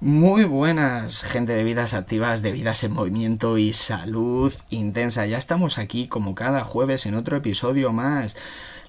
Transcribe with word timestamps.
Muy 0.00 0.44
buenas, 0.44 1.24
gente 1.24 1.54
de 1.54 1.64
vidas 1.64 1.92
activas, 1.92 2.40
de 2.40 2.52
vidas 2.52 2.84
en 2.84 2.92
movimiento 2.92 3.58
y 3.58 3.72
salud 3.72 4.54
intensa. 4.70 5.26
Ya 5.26 5.38
estamos 5.38 5.76
aquí 5.76 6.06
como 6.06 6.36
cada 6.36 6.62
jueves 6.62 7.04
en 7.06 7.16
otro 7.16 7.36
episodio 7.36 7.92
más. 7.92 8.36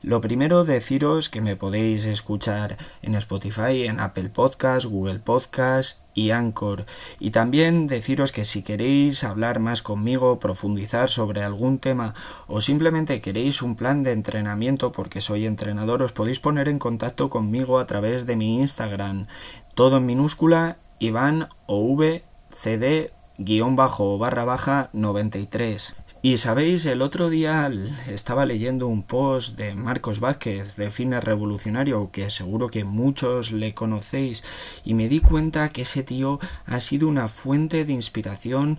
Lo 0.04 0.22
primero, 0.22 0.66
deciros 0.66 1.30
que 1.30 1.42
me 1.42 1.56
podéis 1.56 2.06
escuchar 2.06 2.78
en 3.02 3.16
Spotify, 3.16 3.88
en 3.88 4.00
Apple 4.00 4.30
Podcast, 4.30 4.86
Google 4.86 5.18
Podcast 5.18 5.98
y 6.14 6.30
Anchor. 6.30 6.86
Y 7.20 7.32
también 7.32 7.88
deciros 7.88 8.32
que 8.32 8.46
si 8.46 8.62
queréis 8.62 9.24
hablar 9.24 9.60
más 9.60 9.82
conmigo, 9.82 10.40
profundizar 10.40 11.10
sobre 11.10 11.42
algún 11.42 11.80
tema 11.80 12.14
o 12.46 12.62
simplemente 12.62 13.20
queréis 13.20 13.64
un 13.64 13.76
plan 13.76 14.04
de 14.04 14.12
entrenamiento 14.12 14.92
porque 14.92 15.22
soy 15.22 15.48
entrenador, 15.48 16.04
os 16.04 16.12
podéis 16.12 16.40
poner 16.40 16.70
en 16.70 16.78
contacto 16.78 17.32
conmigo 17.32 17.80
a 17.80 17.88
través 17.88 18.28
de 18.28 18.36
mi 18.36 18.60
Instagram. 18.60 19.26
Todo 19.74 19.98
en 19.98 20.06
minúscula 20.06 20.78
Iván 21.00 21.48
OV 21.66 22.24
CD 22.52 23.14
guion 23.38 23.78
bajo 23.78 24.18
barra 24.18 24.44
baja 24.44 24.90
93. 24.92 25.96
Y 26.22 26.38
sabéis, 26.38 26.86
el 26.86 27.02
otro 27.02 27.30
día 27.30 27.72
estaba 28.10 28.46
leyendo 28.46 28.88
un 28.88 29.04
post 29.04 29.56
de 29.56 29.76
Marcos 29.76 30.20
Vázquez 30.20 30.76
de 30.76 30.92
Fines 30.92 31.24
Revolucionario, 31.24 32.12
que 32.12 32.30
seguro 32.30 32.68
que 32.68 32.84
muchos 32.84 33.54
le 33.54 33.74
conocéis, 33.74 34.44
y 34.84 34.94
me 34.94 35.08
di 35.08 35.22
cuenta 35.22 35.70
que 35.70 35.84
ese 35.84 36.04
tío 36.04 36.40
ha 36.66 36.82
sido 36.82 37.08
una 37.08 37.30
fuente 37.30 37.86
de 37.86 37.94
inspiración 37.94 38.78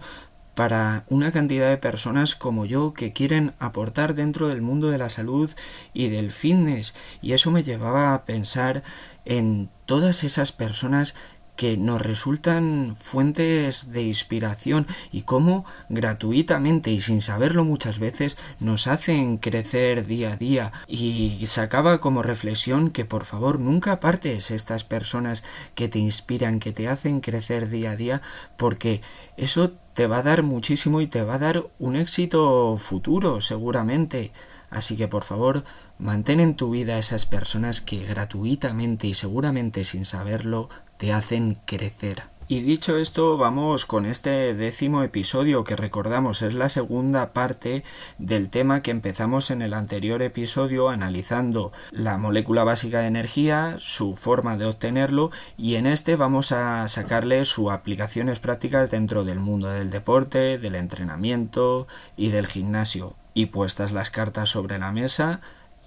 para 0.54 1.06
una 1.08 1.32
cantidad 1.32 1.70
de 1.70 1.78
personas 1.78 2.34
como 2.34 2.66
yo 2.66 2.92
que 2.92 3.14
quieren 3.14 3.54
aportar 3.58 4.14
dentro 4.14 4.48
del 4.48 4.60
mundo 4.60 4.90
de 4.90 4.98
la 4.98 5.08
salud 5.08 5.50
y 5.94 6.08
del 6.08 6.32
fitness. 6.32 6.94
Y 7.22 7.32
eso 7.32 7.50
me 7.50 7.62
llevaba 7.62 8.12
a 8.12 8.26
pensar 8.26 8.82
en 9.24 9.70
todas 9.86 10.22
esas 10.22 10.52
personas 10.52 11.14
que 11.60 11.76
nos 11.76 12.00
resultan 12.00 12.96
fuentes 12.98 13.92
de 13.92 14.00
inspiración 14.00 14.86
y 15.12 15.24
cómo 15.24 15.66
gratuitamente 15.90 16.90
y 16.90 17.02
sin 17.02 17.20
saberlo 17.20 17.66
muchas 17.66 17.98
veces 17.98 18.38
nos 18.60 18.86
hacen 18.86 19.36
crecer 19.36 20.06
día 20.06 20.32
a 20.32 20.36
día 20.36 20.72
y 20.88 21.44
sacaba 21.44 22.00
como 22.00 22.22
reflexión 22.22 22.88
que 22.88 23.04
por 23.04 23.26
favor 23.26 23.60
nunca 23.60 23.92
apartes 23.92 24.50
estas 24.50 24.84
personas 24.84 25.44
que 25.74 25.88
te 25.88 25.98
inspiran, 25.98 26.60
que 26.60 26.72
te 26.72 26.88
hacen 26.88 27.20
crecer 27.20 27.68
día 27.68 27.90
a 27.90 27.96
día 27.96 28.22
porque 28.56 29.02
eso 29.36 29.72
te 29.92 30.06
va 30.06 30.20
a 30.20 30.22
dar 30.22 30.42
muchísimo 30.42 31.02
y 31.02 31.08
te 31.08 31.24
va 31.24 31.34
a 31.34 31.40
dar 31.40 31.66
un 31.78 31.94
éxito 31.96 32.78
futuro 32.78 33.42
seguramente. 33.42 34.32
Así 34.70 34.96
que 34.96 35.08
por 35.08 35.24
favor 35.24 35.64
mantén 36.00 36.40
en 36.40 36.56
tu 36.56 36.70
vida 36.70 36.94
a 36.94 36.98
esas 36.98 37.26
personas 37.26 37.80
que 37.80 38.04
gratuitamente 38.04 39.06
y 39.06 39.14
seguramente 39.14 39.84
sin 39.84 40.04
saberlo 40.04 40.68
te 40.96 41.12
hacen 41.12 41.58
crecer. 41.66 42.24
Y 42.50 42.62
dicho 42.62 42.96
esto, 42.96 43.36
vamos 43.36 43.86
con 43.86 44.06
este 44.06 44.54
décimo 44.54 45.04
episodio 45.04 45.62
que 45.62 45.76
recordamos 45.76 46.42
es 46.42 46.54
la 46.54 46.68
segunda 46.68 47.32
parte 47.32 47.84
del 48.18 48.50
tema 48.50 48.82
que 48.82 48.90
empezamos 48.90 49.52
en 49.52 49.62
el 49.62 49.72
anterior 49.72 50.20
episodio 50.20 50.88
analizando 50.88 51.70
la 51.92 52.18
molécula 52.18 52.64
básica 52.64 53.02
de 53.02 53.06
energía, 53.06 53.76
su 53.78 54.16
forma 54.16 54.56
de 54.56 54.66
obtenerlo 54.66 55.30
y 55.56 55.76
en 55.76 55.86
este 55.86 56.16
vamos 56.16 56.50
a 56.50 56.88
sacarle 56.88 57.44
sus 57.44 57.70
aplicaciones 57.70 58.40
prácticas 58.40 58.90
dentro 58.90 59.22
del 59.22 59.38
mundo 59.38 59.68
del 59.68 59.90
deporte, 59.90 60.58
del 60.58 60.74
entrenamiento 60.74 61.86
y 62.16 62.30
del 62.30 62.48
gimnasio. 62.48 63.14
Y 63.32 63.46
puestas 63.46 63.92
las 63.92 64.10
cartas 64.10 64.48
sobre 64.48 64.80
la 64.80 64.90
mesa, 64.90 65.40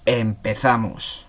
empezamos. 0.05 1.27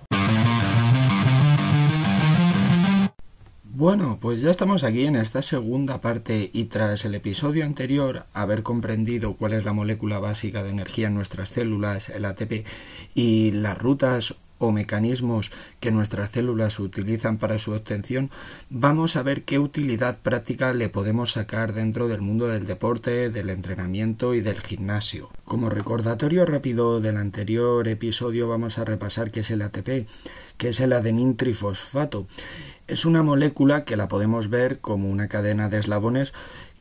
Bueno, 3.76 4.18
pues 4.20 4.40
ya 4.40 4.52
estamos 4.52 4.84
aquí 4.84 5.04
en 5.04 5.16
esta 5.16 5.42
segunda 5.42 6.00
parte 6.00 6.48
y 6.52 6.66
tras 6.66 7.04
el 7.04 7.16
episodio 7.16 7.64
anterior 7.64 8.24
haber 8.32 8.62
comprendido 8.62 9.34
cuál 9.34 9.52
es 9.52 9.64
la 9.64 9.72
molécula 9.72 10.20
básica 10.20 10.62
de 10.62 10.70
energía 10.70 11.08
en 11.08 11.14
nuestras 11.14 11.48
células, 11.48 12.08
el 12.08 12.24
ATP, 12.24 12.64
y 13.16 13.50
las 13.50 13.76
rutas 13.76 14.36
o 14.58 14.70
mecanismos 14.70 15.50
que 15.80 15.90
nuestras 15.90 16.30
células 16.30 16.78
utilizan 16.78 17.38
para 17.38 17.58
su 17.58 17.72
obtención, 17.72 18.30
vamos 18.70 19.16
a 19.16 19.22
ver 19.22 19.44
qué 19.44 19.58
utilidad 19.58 20.18
práctica 20.18 20.72
le 20.72 20.88
podemos 20.88 21.32
sacar 21.32 21.72
dentro 21.72 22.08
del 22.08 22.20
mundo 22.20 22.48
del 22.48 22.66
deporte, 22.66 23.30
del 23.30 23.50
entrenamiento 23.50 24.34
y 24.34 24.40
del 24.40 24.60
gimnasio. 24.60 25.30
Como 25.44 25.70
recordatorio 25.70 26.46
rápido 26.46 27.00
del 27.00 27.16
anterior 27.16 27.86
episodio 27.88 28.48
vamos 28.48 28.78
a 28.78 28.84
repasar 28.84 29.30
qué 29.30 29.40
es 29.40 29.50
el 29.50 29.62
ATP, 29.62 30.08
que 30.56 30.68
es 30.68 30.80
el 30.80 30.92
adenín 30.92 31.36
trifosfato 31.36 32.26
es 32.86 33.06
una 33.06 33.22
molécula 33.22 33.84
que 33.84 33.96
la 33.96 34.08
podemos 34.08 34.50
ver 34.50 34.80
como 34.80 35.08
una 35.08 35.28
cadena 35.28 35.68
de 35.68 35.78
eslabones 35.78 36.34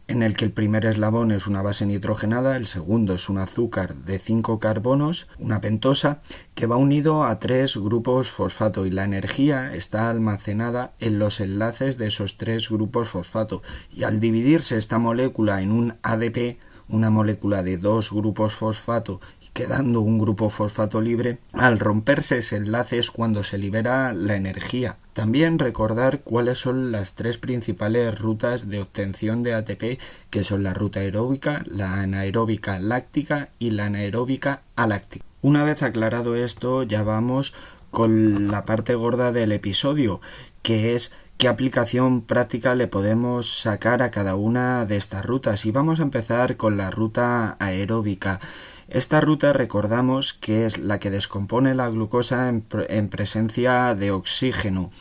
en 0.07 0.21
el 0.21 0.35
que 0.35 0.45
el 0.45 0.51
primer 0.51 0.85
eslabón 0.85 1.31
es 1.31 1.47
una 1.47 1.61
base 1.61 1.85
nitrogenada, 1.85 2.57
el 2.57 2.67
segundo 2.67 3.13
es 3.13 3.29
un 3.29 3.37
azúcar 3.37 3.95
de 3.95 4.19
cinco 4.19 4.59
carbonos, 4.59 5.27
una 5.39 5.61
pentosa, 5.61 6.21
que 6.55 6.65
va 6.65 6.75
unido 6.75 7.23
a 7.23 7.39
tres 7.39 7.77
grupos 7.77 8.29
fosfato 8.29 8.85
y 8.85 8.91
la 8.91 9.05
energía 9.05 9.73
está 9.73 10.09
almacenada 10.09 10.93
en 10.99 11.19
los 11.19 11.39
enlaces 11.39 11.97
de 11.97 12.07
esos 12.07 12.37
tres 12.37 12.69
grupos 12.69 13.09
fosfato. 13.09 13.61
Y 13.91 14.03
al 14.03 14.19
dividirse 14.19 14.77
esta 14.77 14.99
molécula 14.99 15.61
en 15.61 15.71
un 15.71 15.95
ADP, 16.03 16.59
una 16.89 17.09
molécula 17.09 17.63
de 17.63 17.77
dos 17.77 18.11
grupos 18.11 18.53
fosfato 18.53 19.21
quedando 19.53 20.01
un 20.01 20.17
grupo 20.17 20.49
fosfato 20.49 20.99
libre, 20.99 21.37
al 21.53 21.79
romperse 21.79 22.39
ese 22.39 22.57
enlace 22.57 22.97
es 22.97 23.11
cuando 23.11 23.43
se 23.43 23.57
libera 23.57 24.11
la 24.13 24.35
energía. 24.35 24.97
También 25.13 25.59
recordar 25.59 26.21
cuáles 26.21 26.57
son 26.57 26.91
las 26.91 27.13
tres 27.13 27.37
principales 27.37 28.19
rutas 28.19 28.67
de 28.67 28.81
obtención 28.81 29.43
de 29.43 29.53
ATP, 29.53 29.99
que 30.31 30.43
son 30.43 30.63
la 30.63 30.73
ruta 30.73 31.01
aeróbica, 31.01 31.63
la 31.67 32.01
anaeróbica 32.01 32.79
láctica 32.79 33.49
y 33.59 33.71
la 33.71 33.85
anaeróbica 33.85 34.63
aláctica. 34.75 35.23
Una 35.43 35.63
vez 35.63 35.83
aclarado 35.83 36.35
esto, 36.35 36.83
ya 36.83 37.03
vamos 37.03 37.53
con 37.91 38.49
la 38.49 38.65
parte 38.65 38.95
gorda 38.95 39.31
del 39.31 39.51
episodio, 39.51 40.19
que 40.63 40.95
es 40.95 41.11
qué 41.37 41.47
aplicación 41.47 42.21
práctica 42.21 42.73
le 42.73 42.87
podemos 42.87 43.61
sacar 43.61 44.01
a 44.01 44.09
cada 44.09 44.35
una 44.35 44.85
de 44.85 44.97
estas 44.97 45.25
rutas. 45.25 45.65
Y 45.65 45.71
vamos 45.71 45.99
a 45.99 46.03
empezar 46.03 46.57
con 46.57 46.77
la 46.77 46.89
ruta 46.89 47.55
aeróbica. 47.59 48.39
Esta 48.87 49.21
ruta 49.21 49.53
recordamos 49.53 50.33
que 50.33 50.65
es 50.65 50.77
la 50.77 50.99
que 50.99 51.09
descompone 51.09 51.73
la 51.73 51.89
glucosa 51.89 52.49
en, 52.49 53.09
presencia 53.09 53.95
de 53.95 54.11
oxígeno 54.11 54.91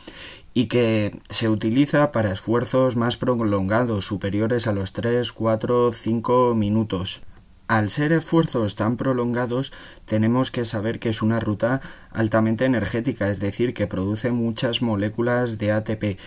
y 0.53 0.67
que 0.67 1.19
se 1.29 1.49
utiliza 1.49 2.11
para 2.11 2.31
esfuerzos 2.31 2.95
más 2.95 3.17
prolongados, 3.17 4.05
superiores 4.05 4.67
a 4.67 4.71
los 4.71 4.93
3, 4.93 5.31
4, 5.31 5.91
5 5.91 6.55
minutos. 6.55 7.21
Al 7.67 7.89
ser 7.89 8.11
esfuerzos 8.11 8.75
tan 8.75 8.97
prolongados, 8.97 9.71
tenemos 10.05 10.51
que 10.51 10.65
saber 10.65 10.99
que 10.99 11.09
es 11.09 11.21
una 11.21 11.39
ruta 11.39 11.81
altamente 12.11 12.65
energética, 12.65 13.29
es 13.29 13.39
decir, 13.39 13.73
que 13.73 13.87
produce 13.87 14.31
muchas 14.31 14.81
moléculas 14.81 15.57
de 15.57 15.71
ATP. 15.71 16.19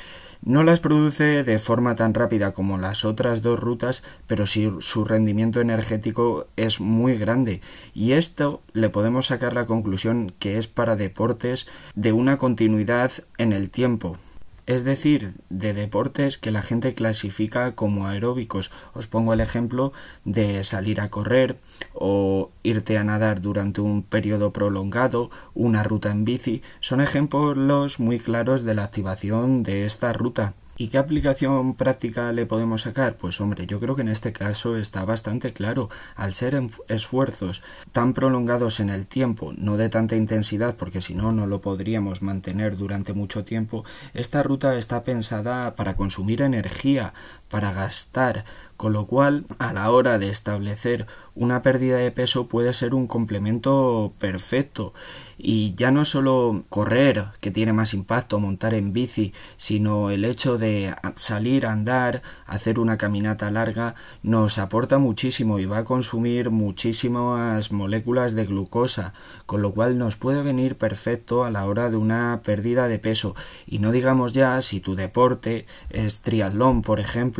No 0.42 0.62
las 0.62 0.80
produce 0.80 1.44
de 1.44 1.58
forma 1.58 1.94
tan 1.94 2.14
rápida 2.14 2.52
como 2.52 2.78
las 2.78 3.04
otras 3.04 3.42
dos 3.42 3.58
rutas, 3.60 4.02
pero 4.26 4.46
sí 4.46 4.70
su 4.80 5.04
rendimiento 5.04 5.60
energético 5.60 6.46
es 6.56 6.80
muy 6.80 7.19
grande. 7.19 7.60
Y 7.94 8.12
esto 8.12 8.62
le 8.72 8.88
podemos 8.88 9.26
sacar 9.26 9.52
la 9.52 9.66
conclusión 9.66 10.32
que 10.38 10.58
es 10.58 10.69
para 10.69 10.96
deportes 10.96 11.66
de 11.94 12.12
una 12.12 12.38
continuidad 12.38 13.12
en 13.38 13.52
el 13.52 13.70
tiempo 13.70 14.19
es 14.66 14.84
decir, 14.84 15.34
de 15.48 15.72
deportes 15.72 16.38
que 16.38 16.50
la 16.50 16.62
gente 16.62 16.94
clasifica 16.94 17.74
como 17.74 18.06
aeróbicos. 18.06 18.70
Os 18.94 19.06
pongo 19.06 19.32
el 19.32 19.40
ejemplo 19.40 19.92
de 20.24 20.64
salir 20.64 21.00
a 21.00 21.08
correr 21.08 21.58
o 21.94 22.50
irte 22.62 22.98
a 22.98 23.04
nadar 23.04 23.40
durante 23.40 23.80
un 23.80 24.02
periodo 24.02 24.52
prolongado, 24.52 25.30
una 25.54 25.82
ruta 25.82 26.10
en 26.10 26.24
bici, 26.24 26.62
son 26.80 27.00
ejemplos 27.00 28.00
muy 28.00 28.18
claros 28.18 28.64
de 28.64 28.74
la 28.74 28.84
activación 28.84 29.62
de 29.62 29.86
esta 29.86 30.12
ruta. 30.12 30.54
¿Y 30.78 30.88
qué 30.88 30.99
aplicación 30.99 31.75
práctica 31.75 32.32
le 32.32 32.44
podemos 32.44 32.82
sacar? 32.82 33.17
Pues 33.17 33.40
hombre, 33.40 33.67
yo 33.67 33.81
creo 33.81 33.96
que 33.96 34.02
en 34.02 34.08
este 34.08 34.34
caso 34.34 34.76
está 34.76 35.06
bastante 35.06 35.55
claro. 35.55 35.88
Al 36.17 36.34
ser 36.34 36.61
esfuerzos 36.88 37.62
tan 37.93 38.12
prolongados 38.12 38.78
en 38.81 38.90
el 38.90 39.06
tiempo, 39.06 39.55
no 39.56 39.78
de 39.78 39.88
tanta 39.88 40.17
intensidad, 40.17 40.76
porque 40.76 41.00
si 41.00 41.14
no, 41.14 41.32
no 41.32 41.46
lo 41.46 41.62
podríamos 41.62 42.20
mantener 42.20 42.76
durante 42.76 43.14
mucho 43.14 43.43
tiempo, 43.43 43.87
esta 44.12 44.43
ruta 44.43 44.76
está 44.76 45.02
pensada 45.02 45.76
para 45.76 45.96
consumir 45.96 46.43
energía, 46.43 47.14
para 47.48 47.72
gastar, 47.72 48.44
con 48.76 48.93
lo 48.93 49.06
cual 49.06 49.46
a 49.58 49.72
la 49.72 49.90
hora 49.90 50.19
de 50.19 50.28
establecer 50.28 51.06
una 51.37 51.62
pérdida 51.62 51.98
de 51.98 52.10
peso 52.10 52.48
puede 52.48 52.72
ser 52.72 52.94
un 52.94 53.06
complemento 53.06 54.12
perfecto. 54.19 54.94
Y 55.38 55.75
ya 55.76 55.90
no 55.90 56.06
solo 56.06 56.64
correr 56.70 57.26
que 57.40 57.50
tiene 57.50 57.75
más 57.75 57.93
impacto 57.93 58.40
montar 58.40 58.72
en 58.72 58.94
bici 58.94 59.34
sino 59.58 60.08
el 60.08 60.25
hecho 60.25 60.56
de 60.56 60.94
salir 61.16 61.66
a 61.66 61.72
andar 61.72 62.22
hacer 62.46 62.78
una 62.78 62.96
caminata 62.96 63.50
larga 63.50 63.94
nos 64.22 64.56
aporta 64.56 64.96
muchísimo 64.96 65.58
y 65.58 65.66
va 65.66 65.78
a 65.78 65.84
consumir 65.84 66.50
muchísimas 66.50 67.70
moléculas 67.70 68.34
de 68.34 68.46
glucosa 68.46 69.12
con 69.44 69.60
lo 69.60 69.72
cual 69.75 69.99
nos 69.99 70.16
puede 70.16 70.42
venir 70.42 70.76
perfecto 70.76 71.44
a 71.44 71.50
la 71.50 71.66
hora 71.66 71.90
de 71.90 71.99
una 71.99 72.40
pérdida 72.42 72.88
de 72.88 72.99
peso. 72.99 73.34
Y 73.66 73.78
no 73.78 73.92
digamos 73.92 74.32
ya 74.32 74.62
si 74.62 74.81
tu 74.81 74.96
deporte 74.96 75.66
es 75.90 76.20
triatlón 76.20 76.81
por 76.81 76.99
ejemplo 76.99 77.36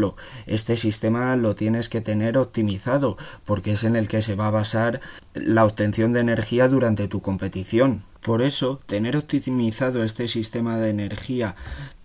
este 0.47 0.77
sistema 0.77 1.37
lo 1.37 1.55
tienes 1.55 1.89
que 1.89 2.01
tener 2.01 2.39
optimizado 2.39 3.17
porque 3.45 3.73
es 3.73 3.85
en 3.85 3.97
el 3.97 4.09
que 4.09 4.23
se 4.23 4.35
va 4.35 4.49
a 4.49 4.51
basar 4.51 5.01
la 5.35 5.65
obtención 5.65 6.13
de 6.13 6.21
energía 6.21 6.69
durante 6.69 7.09
tu 7.09 7.23
competición. 7.23 8.05
Por 8.21 8.43
eso, 8.43 8.81
tener 8.87 9.17
optimizado 9.17 10.03
este 10.03 10.27
sistema 10.27 10.79
de 10.79 10.91
energía 10.91 11.55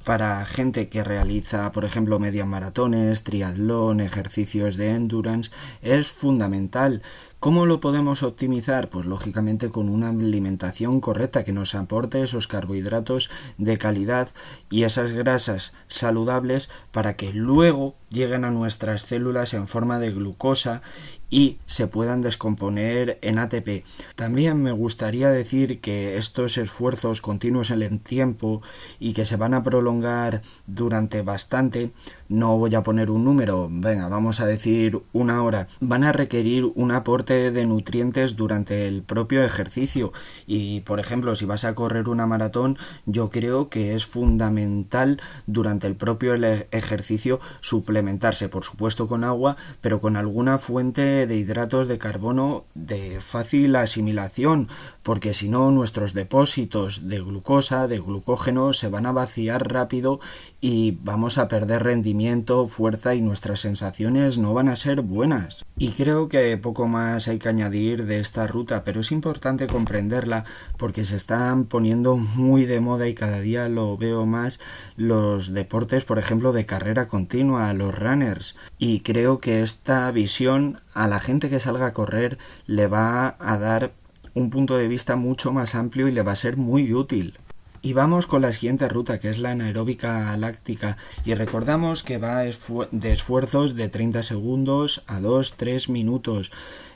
para 0.03 0.45
gente 0.45 0.89
que 0.89 1.03
realiza, 1.03 1.71
por 1.71 1.85
ejemplo, 1.85 2.19
medias 2.19 2.47
maratones, 2.47 3.23
triatlón, 3.23 3.99
ejercicios 3.99 4.77
de 4.77 4.91
endurance, 4.91 5.51
es 5.81 6.07
fundamental. 6.07 7.01
¿Cómo 7.41 7.65
lo 7.65 7.81
podemos 7.81 8.21
optimizar? 8.21 8.91
Pues 8.91 9.07
lógicamente 9.07 9.71
con 9.71 9.89
una 9.89 10.09
alimentación 10.09 11.01
correcta 11.01 11.43
que 11.43 11.51
nos 11.51 11.73
aporte 11.73 12.21
esos 12.21 12.45
carbohidratos 12.45 13.31
de 13.57 13.79
calidad 13.79 14.29
y 14.69 14.83
esas 14.83 15.11
grasas 15.11 15.73
saludables 15.87 16.69
para 16.91 17.15
que 17.15 17.33
luego 17.33 17.95
lleguen 18.11 18.45
a 18.45 18.51
nuestras 18.51 19.01
células 19.01 19.55
en 19.55 19.67
forma 19.67 19.97
de 19.97 20.11
glucosa 20.11 20.83
y 21.31 21.57
se 21.65 21.87
puedan 21.87 22.21
descomponer 22.21 23.17
en 23.21 23.39
ATP. 23.39 23.85
También 24.15 24.61
me 24.61 24.73
gustaría 24.73 25.29
decir 25.29 25.79
que 25.79 26.17
estos 26.17 26.57
esfuerzos 26.57 27.21
continuos 27.21 27.71
en 27.71 27.81
el 27.81 28.01
tiempo 28.01 28.61
y 28.99 29.13
que 29.13 29.25
se 29.25 29.37
van 29.37 29.53
a 29.55 29.63
prolongar 29.63 30.41
durante 30.67 31.21
bastante, 31.23 31.91
no 32.31 32.57
voy 32.57 32.73
a 32.75 32.83
poner 32.83 33.11
un 33.11 33.25
número, 33.25 33.67
venga, 33.69 34.07
vamos 34.07 34.39
a 34.39 34.45
decir 34.45 35.01
una 35.11 35.43
hora, 35.43 35.67
van 35.81 36.03
a 36.03 36.13
requerir 36.13 36.71
un 36.75 36.91
aporte 36.91 37.51
de 37.51 37.65
nutrientes 37.65 38.35
durante 38.35 38.87
el 38.87 39.03
propio 39.03 39.43
ejercicio. 39.43 40.13
Y 40.47 40.79
por 40.81 40.99
ejemplo 40.99 41.35
si 41.35 41.45
vas 41.45 41.65
a 41.65 41.75
correr 41.75 42.07
una 42.07 42.25
maratón 42.25 42.77
yo 43.05 43.29
creo 43.29 43.69
que 43.69 43.95
es 43.95 44.05
fundamental 44.05 45.21
durante 45.45 45.87
el 45.87 45.95
propio 45.95 46.33
ejercicio 46.33 47.39
suplementarse 47.59 48.49
por 48.49 48.63
supuesto 48.63 49.07
con 49.07 49.23
agua 49.23 49.57
pero 49.81 49.99
con 49.99 50.15
alguna 50.15 50.57
fuente 50.57 51.27
de 51.27 51.35
hidratos 51.35 51.87
de 51.87 51.97
carbono 51.97 52.63
de 52.73 53.19
fácil 53.21 53.75
asimilación, 53.75 54.69
porque 55.03 55.33
si 55.33 55.49
no 55.49 55.71
nuestros 55.71 56.13
depósitos 56.13 57.07
de 57.07 57.19
glucosa, 57.19 57.87
de 57.87 57.99
glucógeno, 57.99 58.73
se 58.73 58.89
van 58.89 59.05
a 59.05 59.11
vaciar 59.11 59.71
rápido 59.71 60.19
y 60.61 60.99
vamos 61.01 61.39
a 61.39 61.47
perder 61.47 61.83
rendimiento, 61.83 62.67
fuerza 62.67 63.15
y 63.15 63.21
nuestras 63.21 63.59
sensaciones 63.59 64.37
no 64.37 64.53
van 64.53 64.69
a 64.69 64.75
ser 64.75 65.01
buenas. 65.01 65.65
Y 65.77 65.89
creo 65.89 66.29
que 66.29 66.55
poco 66.57 66.87
más 66.87 67.27
hay 67.27 67.39
que 67.39 67.49
añadir 67.49 68.05
de 68.05 68.19
esta 68.19 68.45
ruta, 68.45 68.83
pero 68.83 69.01
es 69.01 69.11
importante 69.11 69.65
comprenderla 69.65 70.45
porque 70.77 71.03
se 71.03 71.15
están 71.15 71.65
poniendo 71.65 72.15
muy 72.15 72.65
de 72.65 72.79
moda 72.79 73.07
y 73.07 73.15
cada 73.15 73.41
día 73.41 73.67
lo 73.67 73.97
veo 73.97 74.27
más 74.27 74.59
los 74.95 75.53
deportes, 75.53 76.03
por 76.03 76.19
ejemplo, 76.19 76.53
de 76.53 76.67
carrera 76.67 77.07
continua, 77.07 77.73
los 77.73 77.97
runners. 77.97 78.55
Y 78.77 78.99
creo 78.99 79.39
que 79.39 79.63
esta 79.63 80.11
visión 80.11 80.79
a 80.93 81.07
la 81.07 81.19
gente 81.19 81.49
que 81.49 81.59
salga 81.59 81.87
a 81.87 81.93
correr 81.93 82.37
le 82.67 82.85
va 82.85 83.35
a 83.39 83.57
dar 83.57 83.93
un 84.35 84.51
punto 84.51 84.77
de 84.77 84.87
vista 84.87 85.15
mucho 85.15 85.51
más 85.51 85.73
amplio 85.73 86.07
y 86.07 86.11
le 86.11 86.21
va 86.21 86.33
a 86.33 86.35
ser 86.35 86.55
muy 86.55 86.93
útil. 86.93 87.37
Y 87.83 87.93
vamos 87.93 88.27
con 88.27 88.43
la 88.43 88.53
siguiente 88.53 88.87
ruta, 88.87 89.19
que 89.19 89.31
es 89.31 89.39
la 89.39 89.51
anaeróbica 89.51 90.37
láctica, 90.37 90.97
y 91.25 91.33
recordamos 91.33 92.03
que 92.03 92.19
va 92.19 92.41
de 92.43 93.11
esfuerzos 93.11 93.75
de 93.75 93.89
30 93.89 94.21
segundos 94.21 95.03
a 95.07 95.19
2-3 95.19 95.89
minutos. 95.89 96.51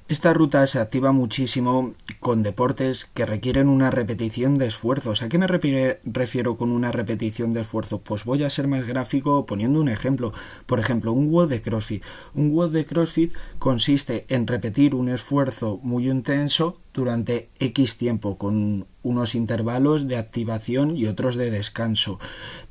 Esta 0.07 0.35
ruta 0.35 0.67
se 0.67 0.77
activa 0.77 1.11
muchísimo 1.11 1.95
con 2.19 2.43
deportes 2.43 3.05
que 3.05 3.25
requieren 3.25 3.67
una 3.67 3.89
repetición 3.89 4.59
de 4.59 4.67
esfuerzos. 4.67 5.23
¿A 5.23 5.29
qué 5.29 5.39
me 5.39 5.47
refiero 5.47 6.57
con 6.57 6.69
una 6.69 6.91
repetición 6.91 7.55
de 7.55 7.61
esfuerzos? 7.61 8.01
Pues 8.03 8.23
voy 8.23 8.43
a 8.43 8.51
ser 8.51 8.67
más 8.67 8.85
gráfico 8.85 9.47
poniendo 9.47 9.79
un 9.81 9.89
ejemplo. 9.89 10.33
Por 10.67 10.79
ejemplo, 10.79 11.11
un 11.11 11.31
WOD 11.31 11.49
de 11.49 11.63
CrossFit. 11.63 12.03
Un 12.35 12.51
WOD 12.51 12.69
de 12.69 12.85
CrossFit 12.85 13.33
consiste 13.57 14.27
en 14.29 14.45
repetir 14.45 14.93
un 14.93 15.09
esfuerzo 15.09 15.79
muy 15.81 16.07
intenso 16.07 16.77
durante 16.95 17.49
X 17.59 17.97
tiempo 17.97 18.37
con 18.37 18.87
unos 19.03 19.35
intervalos 19.35 20.07
de 20.07 20.17
activación 20.17 20.97
y 20.97 21.05
otros 21.05 21.35
de 21.35 21.51
descanso. 21.51 22.19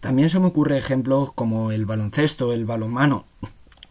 También 0.00 0.30
se 0.30 0.40
me 0.40 0.46
ocurre 0.46 0.78
ejemplos 0.78 1.32
como 1.32 1.70
el 1.70 1.86
baloncesto, 1.86 2.52
el 2.52 2.64
balonmano 2.64 3.26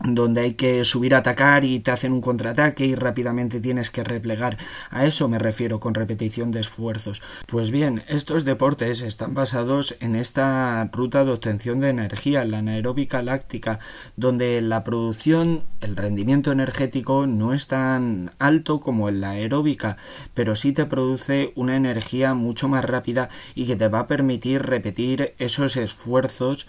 donde 0.03 0.41
hay 0.41 0.53
que 0.53 0.83
subir 0.83 1.15
a 1.15 1.19
atacar 1.19 1.63
y 1.63 1.79
te 1.79 1.91
hacen 1.91 2.11
un 2.11 2.21
contraataque 2.21 2.85
y 2.85 2.95
rápidamente 2.95 3.59
tienes 3.59 3.89
que 3.89 4.03
replegar. 4.03 4.57
A 4.89 5.05
eso 5.05 5.27
me 5.27 5.39
refiero 5.39 5.79
con 5.79 5.93
repetición 5.93 6.51
de 6.51 6.59
esfuerzos. 6.59 7.21
Pues 7.47 7.71
bien, 7.71 8.03
estos 8.07 8.45
deportes 8.45 9.01
están 9.01 9.33
basados 9.33 9.95
en 10.01 10.15
esta 10.15 10.89
ruta 10.91 11.23
de 11.23 11.31
obtención 11.31 11.79
de 11.79 11.89
energía, 11.89 12.45
la 12.45 12.59
anaeróbica 12.59 13.23
láctica, 13.23 13.79
donde 14.17 14.61
la 14.61 14.83
producción, 14.83 15.63
el 15.79 15.95
rendimiento 15.95 16.51
energético 16.51 17.25
no 17.27 17.53
es 17.53 17.67
tan 17.67 18.31
alto 18.39 18.79
como 18.81 19.09
en 19.09 19.21
la 19.21 19.31
aeróbica, 19.31 19.97
pero 20.33 20.55
sí 20.55 20.73
te 20.73 20.85
produce 20.85 21.53
una 21.55 21.77
energía 21.77 22.33
mucho 22.33 22.67
más 22.67 22.83
rápida 22.83 23.29
y 23.55 23.65
que 23.65 23.75
te 23.75 23.87
va 23.87 23.99
a 23.99 24.07
permitir 24.07 24.63
repetir 24.63 25.33
esos 25.37 25.77
esfuerzos 25.77 26.67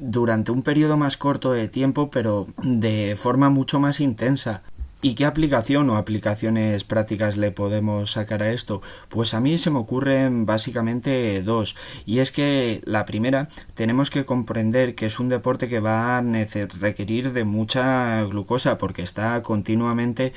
durante 0.00 0.50
un 0.50 0.62
periodo 0.62 0.96
más 0.96 1.16
corto 1.16 1.52
de 1.52 1.68
tiempo, 1.68 2.10
pero 2.10 2.46
de 2.62 3.16
forma 3.16 3.50
mucho 3.50 3.78
más 3.78 4.00
intensa. 4.00 4.62
¿Y 5.02 5.14
qué 5.14 5.24
aplicación 5.24 5.88
o 5.88 5.96
aplicaciones 5.96 6.84
prácticas 6.84 7.38
le 7.38 7.52
podemos 7.52 8.12
sacar 8.12 8.42
a 8.42 8.50
esto? 8.50 8.82
Pues 9.08 9.32
a 9.32 9.40
mí 9.40 9.56
se 9.56 9.70
me 9.70 9.78
ocurren 9.78 10.44
básicamente 10.44 11.40
dos. 11.42 11.74
Y 12.04 12.18
es 12.18 12.32
que 12.32 12.82
la 12.84 13.06
primera, 13.06 13.48
tenemos 13.72 14.10
que 14.10 14.26
comprender 14.26 14.94
que 14.94 15.06
es 15.06 15.18
un 15.18 15.30
deporte 15.30 15.68
que 15.70 15.80
va 15.80 16.18
a 16.18 16.22
requerir 16.78 17.32
de 17.32 17.44
mucha 17.44 18.22
glucosa 18.24 18.76
porque 18.76 19.00
está 19.02 19.40
continuamente 19.40 20.34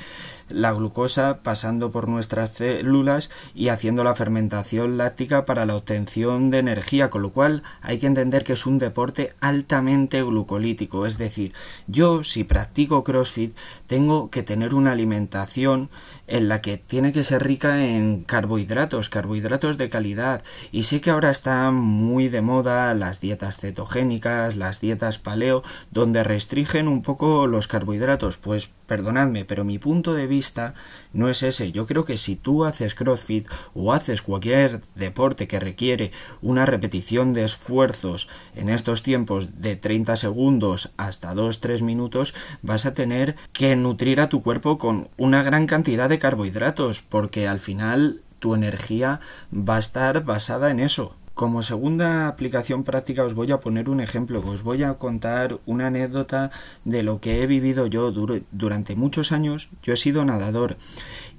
la 0.48 0.72
glucosa 0.72 1.40
pasando 1.42 1.90
por 1.90 2.08
nuestras 2.08 2.52
células 2.52 3.30
y 3.54 3.68
haciendo 3.68 4.02
la 4.02 4.14
fermentación 4.14 4.96
láctica 4.96 5.44
para 5.44 5.66
la 5.66 5.76
obtención 5.76 6.50
de 6.50 6.58
energía, 6.58 7.10
con 7.10 7.20
lo 7.22 7.32
cual 7.32 7.62
hay 7.82 7.98
que 7.98 8.06
entender 8.06 8.44
que 8.44 8.52
es 8.54 8.66
un 8.66 8.78
deporte 8.78 9.34
altamente 9.40 10.22
glucolítico, 10.22 11.06
es 11.06 11.18
decir, 11.18 11.52
yo 11.86 12.24
si 12.24 12.44
practico 12.44 13.04
CrossFit 13.04 13.56
tengo 13.86 14.30
que 14.30 14.42
tener 14.42 14.53
una 14.74 14.92
alimentación 14.92 15.90
en 16.26 16.48
la 16.48 16.60
que 16.60 16.78
tiene 16.78 17.12
que 17.12 17.24
ser 17.24 17.44
rica 17.44 17.84
en 17.84 18.24
carbohidratos, 18.24 19.08
carbohidratos 19.08 19.78
de 19.78 19.88
calidad. 19.88 20.42
Y 20.72 20.84
sé 20.84 21.00
que 21.00 21.10
ahora 21.10 21.30
están 21.30 21.74
muy 21.74 22.28
de 22.28 22.40
moda 22.40 22.92
las 22.94 23.20
dietas 23.20 23.58
cetogénicas, 23.58 24.56
las 24.56 24.80
dietas 24.80 25.18
paleo, 25.18 25.62
donde 25.90 26.24
restringen 26.24 26.88
un 26.88 27.02
poco 27.02 27.46
los 27.46 27.68
carbohidratos. 27.68 28.36
Pues 28.36 28.70
perdonadme, 28.86 29.44
pero 29.44 29.64
mi 29.64 29.78
punto 29.78 30.14
de 30.14 30.26
vista 30.26 30.74
no 31.12 31.28
es 31.28 31.42
ese. 31.42 31.72
Yo 31.72 31.86
creo 31.86 32.04
que 32.04 32.16
si 32.16 32.36
tú 32.36 32.64
haces 32.64 32.94
CrossFit 32.94 33.48
o 33.74 33.92
haces 33.92 34.22
cualquier 34.22 34.82
deporte 34.94 35.48
que 35.48 35.60
requiere 35.60 36.12
una 36.42 36.66
repetición 36.66 37.32
de 37.32 37.44
esfuerzos 37.44 38.28
en 38.54 38.68
estos 38.68 39.02
tiempos 39.02 39.60
de 39.60 39.76
30 39.76 40.16
segundos 40.16 40.90
hasta 40.96 41.34
2-3 41.34 41.82
minutos, 41.82 42.34
vas 42.62 42.86
a 42.86 42.94
tener 42.94 43.36
que 43.52 43.76
nutrir 43.76 44.20
a 44.20 44.28
tu 44.28 44.42
cuerpo 44.42 44.78
con 44.78 45.08
una 45.16 45.42
gran 45.42 45.66
cantidad 45.66 46.08
de 46.08 46.13
carbohidratos, 46.18 47.02
porque 47.02 47.48
al 47.48 47.60
final 47.60 48.22
tu 48.38 48.54
energía 48.54 49.20
va 49.52 49.76
a 49.76 49.80
estar 49.80 50.24
basada 50.24 50.70
en 50.70 50.80
eso. 50.80 51.16
Como 51.34 51.64
segunda 51.64 52.28
aplicación 52.28 52.84
práctica 52.84 53.24
os 53.24 53.34
voy 53.34 53.50
a 53.50 53.58
poner 53.58 53.88
un 53.88 54.00
ejemplo, 54.00 54.40
os 54.46 54.62
voy 54.62 54.84
a 54.84 54.94
contar 54.94 55.58
una 55.66 55.88
anécdota 55.88 56.52
de 56.84 57.02
lo 57.02 57.20
que 57.20 57.42
he 57.42 57.46
vivido 57.48 57.86
yo 57.88 58.12
durante 58.52 58.94
muchos 58.94 59.32
años. 59.32 59.68
Yo 59.82 59.94
he 59.94 59.96
sido 59.96 60.24
nadador 60.24 60.76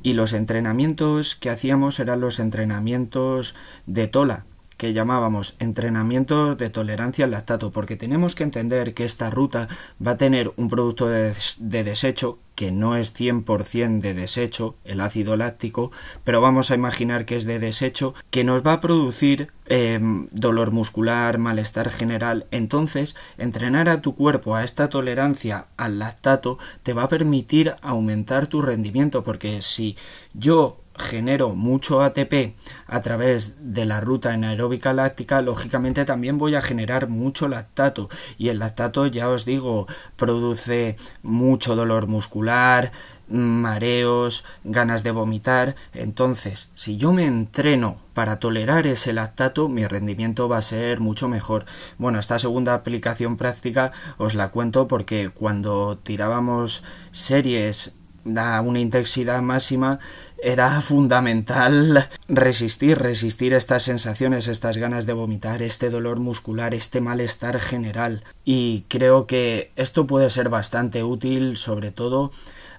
y 0.04 0.14
los 0.14 0.34
entrenamientos 0.34 1.38
que 1.38 1.50
hacíamos 1.50 2.00
eran 2.02 2.20
los 2.20 2.40
entrenamientos 2.40 3.56
de 3.86 4.08
tola, 4.08 4.46
que 4.78 4.94
llamábamos 4.94 5.56
entrenamiento 5.60 6.56
de 6.56 6.70
tolerancia 6.70 7.26
al 7.26 7.32
lactato, 7.32 7.72
porque 7.72 7.96
tenemos 7.96 8.36
que 8.36 8.44
entender 8.44 8.94
que 8.94 9.06
esta 9.06 9.30
ruta 9.30 9.68
va 10.06 10.12
a 10.12 10.18
tener 10.18 10.54
un 10.58 10.70
producto 10.70 11.08
de, 11.08 11.34
de 11.60 11.84
desecho 11.84 12.40
que 12.56 12.72
no 12.72 12.96
es 12.96 13.14
100% 13.14 14.00
de 14.00 14.14
desecho, 14.14 14.76
el 14.86 15.02
ácido 15.02 15.36
láctico, 15.36 15.92
pero 16.24 16.42
vamos 16.42 16.72
a 16.72 16.76
imaginar 16.76 17.26
que 17.26 17.36
es 17.36 17.46
de 17.46 17.60
desecho, 17.60 18.16
que 18.32 18.44
nos 18.44 18.66
va 18.66 18.74
a 18.74 18.82
producir 18.82 19.52
eh, 19.66 20.00
dolor 20.32 20.72
muscular, 20.72 21.38
malestar 21.38 21.90
general. 21.90 22.48
Entonces, 22.52 23.16
entrenar 23.38 23.90
a 23.90 24.02
tu 24.02 24.16
cuerpo 24.16 24.56
a 24.56 24.64
esta 24.64 24.90
tolerancia 24.90 25.68
al 25.78 26.00
lactato 26.00 26.58
te 26.84 26.94
va 26.94 27.04
a 27.04 27.10
permitir 27.10 27.76
aumentar 27.82 28.48
tu 28.48 28.62
rendimiento, 28.62 29.24
porque 29.24 29.62
si 29.62 29.98
yo 30.34 30.85
genero 30.98 31.50
mucho 31.56 32.02
ATP 32.02 32.56
a 32.88 33.02
través 33.02 33.56
de 33.74 33.86
la 33.86 34.02
ruta 34.02 34.34
anaeróbica 34.34 34.94
láctica, 34.94 35.42
lógicamente 35.42 36.06
también 36.06 36.38
voy 36.38 36.56
a 36.56 36.62
generar 36.62 37.10
mucho 37.10 37.48
lactato 37.48 38.10
y 38.38 38.50
el 38.50 38.60
lactato 38.60 39.06
ya 39.08 39.30
os 39.30 39.46
digo 39.46 39.88
produce 40.16 40.96
mucho 41.22 41.76
dolor 41.76 42.08
muscular, 42.08 42.92
mareos, 43.28 44.46
ganas 44.64 45.04
de 45.04 45.12
vomitar. 45.12 45.76
Entonces, 45.94 46.70
si 46.76 46.98
yo 46.98 47.12
me 47.12 47.26
entreno 47.26 47.98
para 48.14 48.40
tolerar 48.40 48.88
ese 48.88 49.14
lactato, 49.14 49.68
mi 49.68 49.86
rendimiento 49.86 50.48
va 50.48 50.58
a 50.58 50.62
ser 50.62 51.00
mucho 51.00 51.28
mejor. 51.28 51.66
Bueno, 51.98 52.20
esta 52.20 52.40
segunda 52.40 52.74
aplicación 52.74 53.38
práctica 53.38 53.92
os 54.18 54.36
la 54.36 54.50
cuento 54.50 54.88
porque 54.88 55.30
cuando 55.30 55.98
tirábamos 55.98 56.84
series 57.12 57.94
da 58.26 58.60
una 58.60 58.80
intensidad 58.80 59.42
máxima, 59.42 60.00
era 60.44 60.82
fundamental 60.82 62.10
resistir, 62.28 62.98
resistir 63.00 63.54
estas 63.54 63.84
sensaciones, 63.84 64.48
estas 64.48 64.78
ganas 64.78 65.06
de 65.06 65.14
vomitar, 65.14 65.62
este 65.62 65.90
dolor 65.90 66.20
muscular, 66.20 66.74
este 66.74 67.00
malestar 67.00 67.60
general. 67.60 68.24
Y 68.44 68.84
creo 68.90 69.28
que 69.28 69.72
esto 69.76 70.08
puede 70.08 70.30
ser 70.30 70.50
bastante 70.50 71.04
útil, 71.04 71.56
sobre 71.56 71.92
todo 71.92 72.32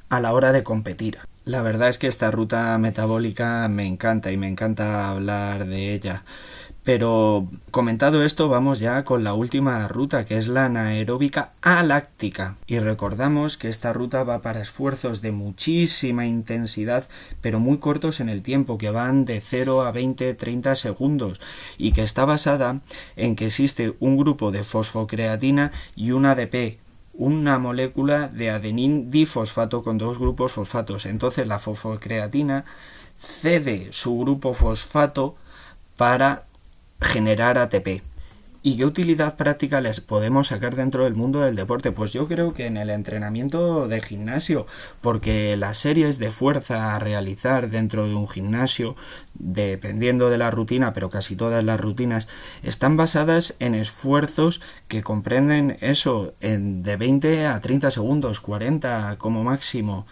a 0.09 0.21
la 0.21 0.33
hora 0.33 0.53
de 0.53 0.63
competir. 0.63 1.19
La 1.45 1.63
verdad 1.63 1.89
es 1.89 1.99
que 1.99 2.09
esta 2.09 2.33
ruta 2.33 2.77
metabólica 2.77 3.69
me 3.69 3.87
encanta 3.87 4.33
y 4.33 4.37
me 4.37 4.49
encanta 4.49 5.09
hablar 5.09 5.67
de 5.67 5.95
ella. 5.95 6.25
Pero 6.87 7.49
comentado 7.73 8.23
esto, 8.23 8.49
vamos 8.49 8.79
ya 8.79 9.03
con 9.03 9.25
la 9.25 9.35
última 9.35 9.89
ruta, 9.89 10.25
que 10.25 10.39
es 10.39 10.47
la 10.47 10.67
anaeróbica 10.67 11.53
aláctica. 11.61 12.59
Y 12.69 12.79
recordamos 12.79 13.57
que 13.57 13.69
esta 13.69 13.93
ruta 13.93 14.23
va 14.23 14.41
para 14.41 14.63
esfuerzos 14.63 15.21
de 15.21 15.33
muchísima 15.33 16.27
intensidad, 16.27 17.09
pero 17.41 17.59
muy 17.59 17.79
cortos 17.79 18.21
en 18.21 18.29
el 18.29 18.43
tiempo, 18.43 18.79
que 18.79 18.91
van 18.91 19.25
de 19.25 19.41
0 19.41 19.83
a 19.83 19.91
20, 19.91 20.33
30 20.35 20.77
segundos, 20.77 21.41
y 21.77 21.91
que 21.91 22.05
está 22.05 22.25
basada 22.25 22.83
en 23.17 23.35
que 23.35 23.47
existe 23.47 23.97
un 23.99 24.17
grupo 24.17 24.53
de 24.53 24.63
fosfocreatina 24.63 25.73
y 25.97 26.13
un 26.13 26.25
ADP, 26.25 26.79
una 27.15 27.59
molécula 27.59 28.29
de 28.29 28.51
adenín 28.51 29.11
difosfato 29.11 29.83
con 29.83 29.99
dos 29.99 30.21
grupos 30.21 30.53
fosfatos. 30.53 31.07
Entonces 31.07 31.49
la 31.49 31.59
fosfocreatina 31.59 32.65
cede 33.19 33.89
su 33.91 34.17
grupo 34.17 34.55
fosfato 34.55 35.35
para 35.97 36.45
generar 37.01 37.59
ATP. 37.59 38.03
¿Y 38.67 38.79
qué 38.79 38.85
utilidad 38.85 39.37
práctica 39.37 39.81
les 39.81 40.01
podemos 40.01 40.49
sacar 40.49 40.75
dentro 40.75 41.05
del 41.05 41.15
mundo 41.15 41.43
del 41.43 41.55
deporte? 41.55 41.93
Pues 41.93 42.13
yo 42.13 42.27
creo 42.27 42.53
que 42.53 42.67
en 42.67 42.77
el 42.77 42.91
entrenamiento 42.91 43.87
de 43.87 44.01
gimnasio, 44.01 44.67
porque 45.01 45.57
las 45.57 45.79
series 45.79 46.19
de 46.19 46.33
fuerza 46.33 46.97
a 46.97 46.99
realizar 46.99 47.71
dentro 47.71 48.09
de 48.09 48.17
un 48.17 48.29
gimnasio, 48.29 48.97
dependiendo 49.35 50.31
de 50.31 50.39
la 50.39 50.51
rutina, 50.51 50.95
pero 50.95 51.11
casi 51.11 51.37
todas 51.37 51.63
las 51.63 51.79
rutinas, 51.79 52.27
están 52.65 52.97
basadas 52.97 53.55
en 53.61 53.77
esfuerzos 53.77 54.61
que 54.89 55.05
comprenden 55.05 55.77
eso, 55.81 56.35
en 56.41 56.83
de 56.83 56.97
20 56.97 57.47
a 57.47 57.61
30 57.61 57.93
segundos, 57.93 58.41
40 58.41 59.17
como 59.19 59.45
máximo 59.45 60.09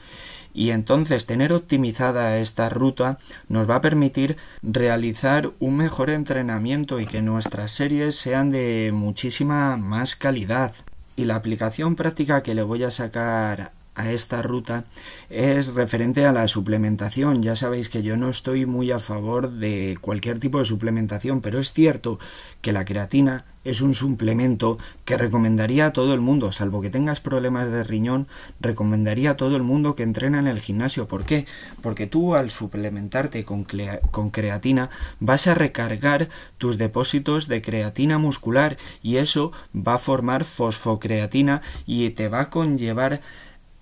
y 0.54 0.70
entonces 0.70 1.26
tener 1.26 1.52
optimizada 1.52 2.38
esta 2.38 2.68
ruta 2.68 3.18
nos 3.48 3.68
va 3.68 3.76
a 3.76 3.80
permitir 3.80 4.36
realizar 4.62 5.50
un 5.58 5.76
mejor 5.76 6.10
entrenamiento 6.10 7.00
y 7.00 7.06
que 7.06 7.20
nuestras 7.20 7.72
series 7.72 8.14
sean 8.14 8.52
de 8.52 8.90
muchísima 8.94 9.76
más 9.76 10.14
calidad. 10.14 10.72
Y 11.16 11.24
la 11.24 11.34
aplicación 11.34 11.96
práctica 11.96 12.42
que 12.42 12.54
le 12.54 12.62
voy 12.62 12.84
a 12.84 12.90
sacar 12.90 13.72
a 13.96 14.10
esta 14.10 14.42
ruta 14.42 14.84
es 15.30 15.74
referente 15.74 16.24
a 16.26 16.32
la 16.32 16.48
suplementación. 16.48 17.42
Ya 17.42 17.56
sabéis 17.56 17.88
que 17.88 18.02
yo 18.02 18.16
no 18.16 18.28
estoy 18.28 18.66
muy 18.66 18.90
a 18.90 18.98
favor 18.98 19.50
de 19.50 19.98
cualquier 20.00 20.40
tipo 20.40 20.58
de 20.58 20.64
suplementación, 20.64 21.40
pero 21.40 21.58
es 21.60 21.72
cierto 21.72 22.18
que 22.60 22.72
la 22.72 22.84
creatina 22.84 23.44
es 23.64 23.80
un 23.80 23.94
suplemento 23.94 24.78
que 25.04 25.16
recomendaría 25.16 25.86
a 25.86 25.92
todo 25.92 26.14
el 26.14 26.20
mundo, 26.20 26.52
salvo 26.52 26.80
que 26.80 26.90
tengas 26.90 27.20
problemas 27.20 27.70
de 27.70 27.84
riñón, 27.84 28.28
recomendaría 28.60 29.32
a 29.32 29.36
todo 29.36 29.56
el 29.56 29.62
mundo 29.62 29.94
que 29.94 30.02
entrena 30.02 30.38
en 30.38 30.46
el 30.46 30.60
gimnasio. 30.60 31.08
¿Por 31.08 31.24
qué? 31.24 31.46
Porque 31.82 32.06
tú 32.06 32.34
al 32.34 32.50
suplementarte 32.50 33.44
con, 33.44 33.66
con 34.10 34.30
creatina 34.30 34.90
vas 35.20 35.46
a 35.46 35.54
recargar 35.54 36.28
tus 36.58 36.78
depósitos 36.78 37.48
de 37.48 37.62
creatina 37.62 38.18
muscular 38.18 38.76
y 39.02 39.16
eso 39.16 39.52
va 39.74 39.94
a 39.94 39.98
formar 39.98 40.44
fosfocreatina 40.44 41.62
y 41.86 42.10
te 42.10 42.28
va 42.28 42.40
a 42.40 42.50
conllevar 42.50 43.20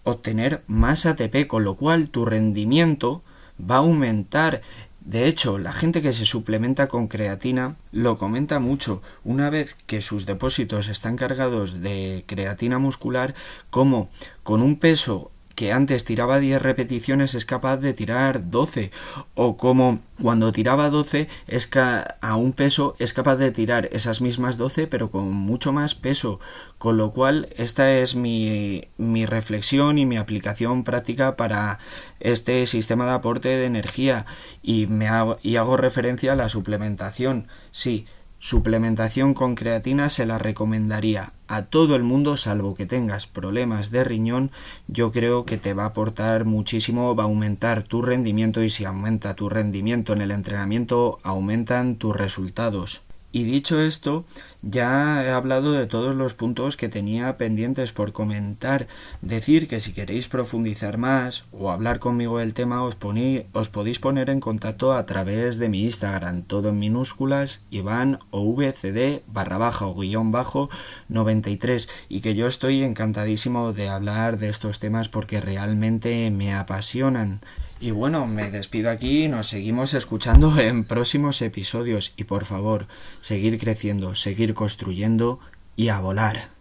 obtener 0.04 0.62
más 0.66 1.06
ATP, 1.06 1.46
con 1.46 1.64
lo 1.64 1.74
cual 1.74 2.08
tu 2.08 2.24
rendimiento 2.24 3.22
va 3.58 3.76
a 3.76 3.78
aumentar. 3.78 4.62
De 5.04 5.26
hecho, 5.26 5.59
la 5.59 5.73
gente 5.73 6.00
que 6.00 6.12
se 6.12 6.25
suplementa 6.25 6.87
con 6.87 7.09
creatina 7.09 7.76
lo 7.90 8.18
comenta 8.18 8.61
mucho. 8.61 9.02
Una 9.25 9.50
vez 9.50 9.76
que 9.87 10.00
sus 10.00 10.26
depósitos 10.26 10.87
están 10.87 11.16
cargados 11.16 11.80
de 11.80 12.25
creatina 12.26 12.78
muscular, 12.78 13.35
como 13.71 14.11
con 14.44 14.62
un 14.62 14.78
peso 14.78 15.32
que 15.54 15.73
antes 15.73 16.04
tiraba 16.04 16.38
10 16.38 16.61
repeticiones 16.62 17.35
es 17.35 17.44
capaz 17.44 17.78
de 17.78 17.92
tirar 17.92 18.50
12 18.50 18.90
o 19.35 19.56
como 19.56 20.00
cuando 20.21 20.52
tiraba 20.52 20.90
12 20.90 21.28
es 21.49 21.68
a 21.76 22.37
un 22.37 22.52
peso 22.52 22.94
es 22.99 23.12
capaz 23.12 23.37
de 23.37 23.50
tirar 23.50 23.88
esas 23.92 24.21
mismas 24.21 24.56
12 24.56 24.87
pero 24.87 25.11
con 25.11 25.30
mucho 25.30 25.73
más 25.73 25.94
peso. 25.94 26.40
Con 26.78 26.97
lo 26.97 27.12
cual 27.12 27.49
esta 27.56 27.92
es 27.94 28.14
mi, 28.16 28.88
mi 28.99 29.26
reflexión 29.26 29.99
y 29.99 30.06
mi 30.06 30.16
aplicación 30.16 30.85
práctica 30.85 31.37
para 31.37 31.78
este 32.21 32.66
sistema 32.66 33.06
de 33.06 33.12
aporte 33.12 33.49
de 33.49 33.66
energía. 33.66 34.26
Y, 34.62 34.87
me 34.87 35.09
hago, 35.09 35.38
y 35.42 35.56
hago 35.56 35.76
referencia 35.76 36.32
a 36.32 36.37
la 36.37 36.49
suplementación. 36.49 37.49
Sí 37.71 38.06
Suplementación 38.44 39.34
con 39.34 39.54
creatina 39.54 40.11
se 40.11 40.26
la 40.26 40.37
recomendaría 40.37 41.32
a 41.46 41.66
todo 41.66 41.94
el 41.94 42.02
mundo 42.02 42.37
salvo 42.37 42.75
que 42.75 42.87
tengas 42.87 43.28
problemas 43.28 43.92
de 43.92 44.02
riñón. 44.02 44.50
Yo 44.88 45.12
creo 45.12 45.44
que 45.46 45.58
te 45.58 45.75
va 45.75 45.84
a 45.84 45.87
aportar 45.94 46.44
muchísimo, 46.44 47.14
va 47.14 47.22
a 47.22 47.26
aumentar 47.26 47.84
tu 47.84 48.02
rendimiento 48.02 48.64
y 48.64 48.68
si 48.68 48.84
aumenta 48.84 49.34
tu 49.34 49.49
rendimiento 49.49 50.12
en 50.12 50.22
el 50.22 50.32
entrenamiento 50.32 51.20
aumentan 51.22 51.94
tus 51.94 52.16
resultados. 52.16 53.02
Y 53.34 53.44
dicho 53.44 53.80
esto, 53.80 54.26
ya 54.60 55.24
he 55.24 55.30
hablado 55.30 55.72
de 55.72 55.86
todos 55.86 56.14
los 56.14 56.34
puntos 56.34 56.76
que 56.76 56.90
tenía 56.90 57.38
pendientes 57.38 57.90
por 57.90 58.12
comentar. 58.12 58.86
Decir 59.22 59.68
que 59.68 59.80
si 59.80 59.94
queréis 59.94 60.28
profundizar 60.28 60.98
más 60.98 61.44
o 61.50 61.70
hablar 61.70 61.98
conmigo 61.98 62.38
del 62.38 62.52
tema, 62.52 62.82
os, 62.84 62.94
podéis 62.94 63.98
poner 64.00 64.28
en 64.28 64.40
contacto 64.40 64.92
a 64.92 65.06
través 65.06 65.56
de 65.58 65.70
mi 65.70 65.84
Instagram, 65.84 66.42
todo 66.42 66.68
en 66.68 66.78
minúsculas, 66.78 67.60
Iván 67.70 68.18
OVCD 68.30 69.22
barra 69.26 69.56
baja 69.56 69.86
o 69.86 69.94
guion 69.94 70.30
bajo 70.30 70.68
93. 71.08 71.88
Y 72.10 72.20
que 72.20 72.34
yo 72.34 72.46
estoy 72.46 72.84
encantadísimo 72.84 73.72
de 73.72 73.88
hablar 73.88 74.38
de 74.38 74.50
estos 74.50 74.78
temas 74.78 75.08
porque 75.08 75.40
realmente 75.40 76.30
me 76.30 76.52
apasionan. 76.52 77.40
Y 77.82 77.90
bueno, 77.90 78.28
me 78.28 78.48
despido 78.48 78.90
aquí, 78.90 79.26
nos 79.26 79.48
seguimos 79.48 79.92
escuchando 79.92 80.56
en 80.60 80.84
próximos 80.84 81.42
episodios 81.42 82.12
y 82.16 82.22
por 82.22 82.44
favor, 82.44 82.86
seguir 83.22 83.58
creciendo, 83.58 84.14
seguir 84.14 84.54
construyendo 84.54 85.40
y 85.74 85.88
a 85.88 85.98
volar. 85.98 86.51